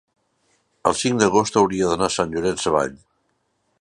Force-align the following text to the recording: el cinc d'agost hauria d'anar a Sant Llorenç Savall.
el 0.91 0.95
cinc 1.01 1.21
d'agost 1.23 1.59
hauria 1.61 1.91
d'anar 1.91 2.09
a 2.11 2.15
Sant 2.17 2.33
Llorenç 2.33 2.67
Savall. 2.67 2.97